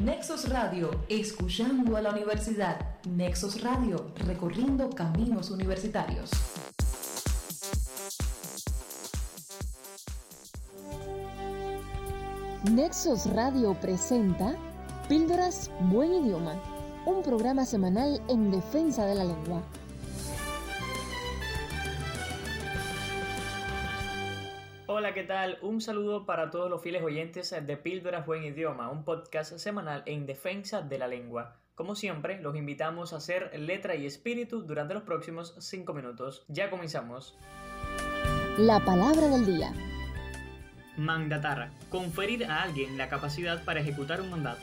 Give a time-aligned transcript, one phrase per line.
[0.00, 2.80] Nexos Radio, escuchando a la universidad.
[3.04, 6.30] Nexos Radio, recorriendo caminos universitarios.
[12.70, 14.56] Nexos Radio presenta
[15.08, 16.54] Píldoras Buen Idioma,
[17.04, 19.62] un programa semanal en defensa de la lengua.
[25.02, 25.58] Hola, ¿qué tal?
[25.62, 30.26] Un saludo para todos los fieles oyentes de Píldoras Buen Idioma, un podcast semanal en
[30.26, 31.56] defensa de la lengua.
[31.74, 36.44] Como siempre, los invitamos a hacer letra y espíritu durante los próximos 5 minutos.
[36.46, 37.36] Ya comenzamos.
[38.58, 39.72] La palabra del día.
[40.96, 41.72] Mandatar.
[41.90, 44.62] Conferir a alguien la capacidad para ejecutar un mandato.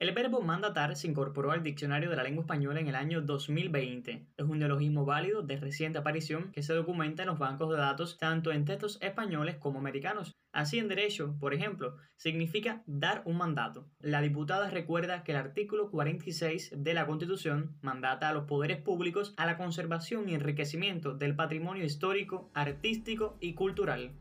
[0.00, 4.28] El verbo mandatar se incorporó al diccionario de la lengua española en el año 2020.
[4.34, 8.16] Es un neologismo válido de reciente aparición que se documenta en los bancos de datos
[8.16, 10.32] tanto en textos españoles como americanos.
[10.52, 13.90] Así en derecho, por ejemplo, significa dar un mandato.
[14.00, 19.34] La diputada recuerda que el artículo 46 de la Constitución mandata a los poderes públicos
[19.36, 24.12] a la conservación y enriquecimiento del patrimonio histórico, artístico y cultural.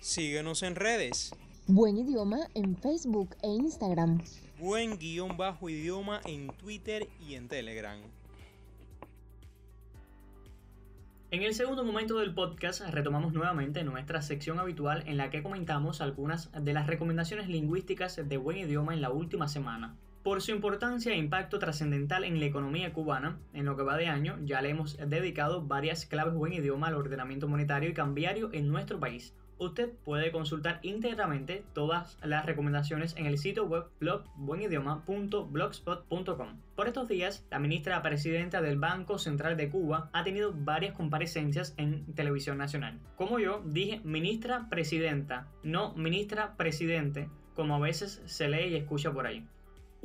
[0.00, 1.34] Síguenos en redes.
[1.66, 4.20] Buen idioma en Facebook e Instagram.
[4.58, 7.98] Buen guion bajo idioma en Twitter y en Telegram.
[11.32, 16.00] En el segundo momento del podcast retomamos nuevamente nuestra sección habitual en la que comentamos
[16.00, 19.96] algunas de las recomendaciones lingüísticas de buen idioma en la última semana.
[20.22, 24.06] Por su importancia e impacto trascendental en la economía cubana, en lo que va de
[24.06, 28.68] año ya le hemos dedicado varias claves buen idioma al ordenamiento monetario y cambiario en
[28.68, 29.34] nuestro país.
[29.58, 36.60] Usted puede consultar íntegramente todas las recomendaciones en el sitio web blog buenidioma.blogspot.com.
[36.74, 41.72] Por estos días, la ministra presidenta del Banco Central de Cuba ha tenido varias comparecencias
[41.76, 42.98] en televisión nacional.
[43.16, 49.12] Como yo dije, ministra presidenta, no ministra presidente, como a veces se lee y escucha
[49.12, 49.46] por ahí.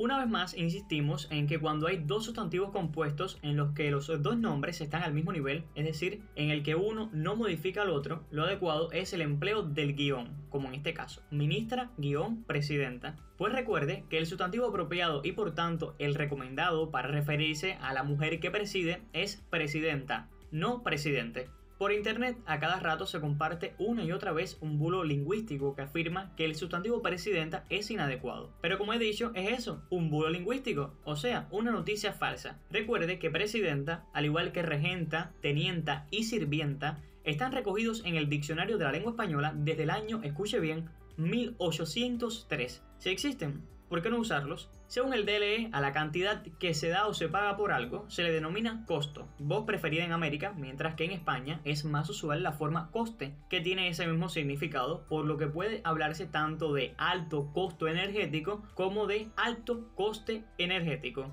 [0.00, 4.06] Una vez más, insistimos en que cuando hay dos sustantivos compuestos en los que los
[4.22, 7.90] dos nombres están al mismo nivel, es decir, en el que uno no modifica al
[7.90, 13.16] otro, lo adecuado es el empleo del guion, como en este caso, ministra guion presidenta.
[13.36, 18.02] Pues recuerde que el sustantivo apropiado y por tanto el recomendado para referirse a la
[18.02, 21.50] mujer que preside es presidenta, no presidente.
[21.80, 25.80] Por internet a cada rato se comparte una y otra vez un bulo lingüístico que
[25.80, 28.52] afirma que el sustantivo presidenta es inadecuado.
[28.60, 32.58] Pero como he dicho, es eso, un bulo lingüístico, o sea, una noticia falsa.
[32.68, 38.76] Recuerde que presidenta, al igual que regenta, tenienta y sirvienta, están recogidos en el diccionario
[38.76, 42.82] de la lengua española desde el año, escuche bien, 1803.
[42.98, 44.70] Si existen, ¿por qué no usarlos?
[44.86, 48.22] Según el DLE, a la cantidad que se da o se paga por algo se
[48.22, 52.52] le denomina costo, voz preferida en América, mientras que en España es más usual la
[52.52, 57.50] forma coste, que tiene ese mismo significado, por lo que puede hablarse tanto de alto
[57.52, 61.30] costo energético como de alto coste energético.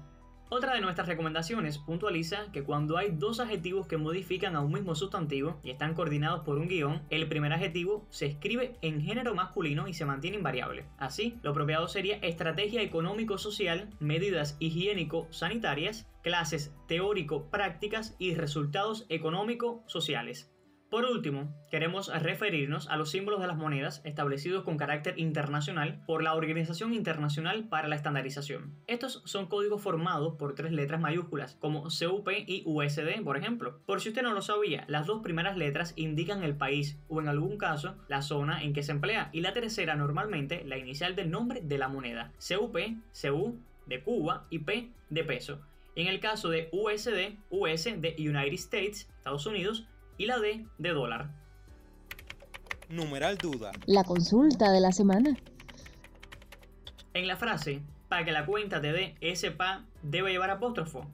[0.49, 4.95] Otra de nuestras recomendaciones puntualiza que cuando hay dos adjetivos que modifican a un mismo
[4.95, 9.89] sustantivo y están coordinados por un guion, el primer adjetivo se escribe en género masculino
[9.89, 10.85] y se mantiene invariable.
[10.97, 20.49] Así, lo apropiado sería estrategia económico-social, medidas higiénico-sanitarias, clases teórico-prácticas y resultados económico-sociales.
[20.89, 26.23] Por último, queremos referirnos a los símbolos de las monedas establecidos con carácter internacional por
[26.23, 28.73] la Organización Internacional para la Estandarización.
[28.87, 33.81] Estos son códigos formados por tres letras mayúsculas, como CUP y USD, por ejemplo.
[33.85, 37.27] Por si usted no lo sabía, las dos primeras letras indican el país o en
[37.27, 41.29] algún caso la zona en que se emplea y la tercera normalmente la inicial del
[41.29, 42.31] nombre de la moneda.
[42.39, 42.77] CUP,
[43.21, 45.59] CU de Cuba y P de peso.
[45.97, 49.87] En el caso de USD, US de United States, Estados Unidos,
[50.17, 51.29] y la D de dólar.
[52.89, 53.71] Numeral duda.
[53.85, 55.37] La consulta de la semana.
[57.13, 61.05] En la frase, para que la cuenta te dé ese pa, debe llevar apóstrofo.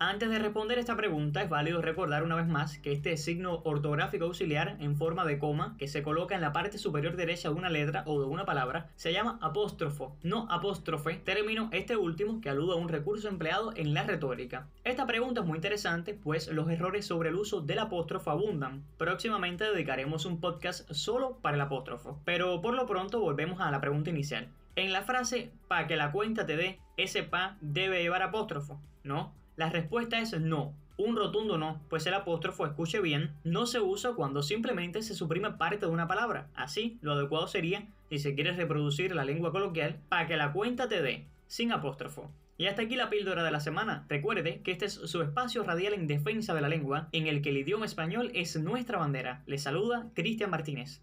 [0.00, 4.24] Antes de responder esta pregunta es válido recordar una vez más que este signo ortográfico
[4.24, 7.70] auxiliar en forma de coma que se coloca en la parte superior derecha de una
[7.70, 12.72] letra o de una palabra se llama apóstrofo, no apóstrofe, término este último que alude
[12.72, 14.66] a un recurso empleado en la retórica.
[14.82, 18.82] Esta pregunta es muy interesante pues los errores sobre el uso del apóstrofo abundan.
[18.98, 23.80] Próximamente dedicaremos un podcast solo para el apóstrofo, pero por lo pronto volvemos a la
[23.80, 24.48] pregunta inicial.
[24.74, 29.32] En la frase para que la cuenta te dé ese pa debe llevar apóstrofo, ¿no?
[29.56, 30.74] La respuesta es no.
[30.96, 35.50] Un rotundo no, pues el apóstrofo, escuche bien, no se usa cuando simplemente se suprime
[35.52, 36.48] parte de una palabra.
[36.54, 40.88] Así, lo adecuado sería, si se quiere reproducir la lengua coloquial, para que la cuenta
[40.88, 42.30] te dé, sin apóstrofo.
[42.56, 44.06] Y hasta aquí la píldora de la semana.
[44.08, 47.50] Recuerde que este es su espacio radial en defensa de la lengua, en el que
[47.50, 49.42] el idioma español es nuestra bandera.
[49.46, 51.00] Le saluda Cristian Martínez.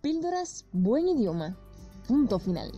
[0.00, 1.56] Píldoras Buen Idioma.
[2.06, 2.70] punto final.